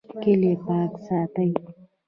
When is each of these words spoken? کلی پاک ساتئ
کلی 0.21 0.53
پاک 0.65 0.91
ساتئ 1.05 1.51